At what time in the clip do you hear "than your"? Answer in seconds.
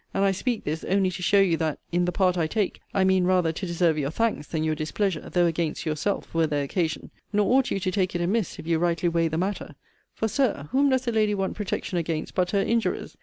4.47-4.73